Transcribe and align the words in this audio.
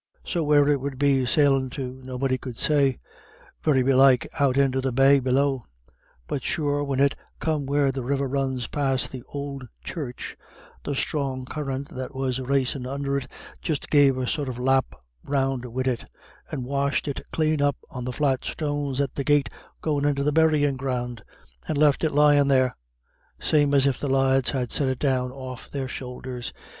So 0.25 0.43
where 0.43 0.67
it 0.67 0.81
would 0.81 0.97
be 0.97 1.27
sailin' 1.27 1.69
to 1.77 2.01
nobody 2.03 2.35
could 2.39 2.57
say; 2.57 2.97
very 3.61 3.83
belike 3.83 4.27
out 4.39 4.57
into 4.57 4.81
the 4.81 4.91
bay 4.91 5.19
below. 5.19 5.61
But 6.25 6.43
sure 6.43 6.83
when 6.83 6.99
it 6.99 7.15
come 7.39 7.67
where 7.67 7.91
the 7.91 8.01
river 8.01 8.27
runs 8.27 8.65
past 8.65 9.11
th' 9.11 9.21
ould 9.35 9.67
church, 9.83 10.35
the 10.83 10.95
strong 10.95 11.45
current 11.45 11.89
that 11.89 12.15
was 12.15 12.39
racin' 12.39 12.87
under 12.87 13.15
it 13.15 13.27
just 13.61 13.91
gave 13.91 14.17
a 14.17 14.25
sort 14.25 14.49
of 14.49 14.57
lap 14.57 14.85
round 15.23 15.65
wid 15.65 15.87
it, 15.87 16.05
and 16.49 16.65
washed 16.65 17.07
it 17.07 17.21
clane 17.31 17.61
up 17.61 17.77
on 17.91 18.03
the 18.03 18.11
flat 18.11 18.43
stones 18.43 18.99
at 18.99 19.13
the 19.13 19.23
gate 19.23 19.49
goin' 19.81 20.03
into 20.03 20.23
the 20.23 20.33
buryin' 20.33 20.77
ground, 20.77 21.23
and 21.67 21.77
left 21.77 22.03
it 22.03 22.11
lyin' 22.11 22.47
there, 22.47 22.75
same 23.39 23.71
as 23.71 23.85
if 23.85 23.99
the 23.99 24.07
lads 24.09 24.49
had 24.49 24.71
set 24.71 24.87
it 24.87 24.97
down 24.97 25.31
off 25.31 25.69
their 25.69 25.87
shoulders. 25.87 26.51